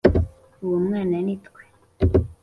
uwo 0.63 0.77
mwana 0.85 1.15
ni 1.25 1.35
twe, 1.45 1.61